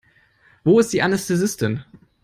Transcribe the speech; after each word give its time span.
Wo 0.63 0.79
ist 0.79 0.93
die 0.93 1.03
Anästhesistin? 1.03 1.85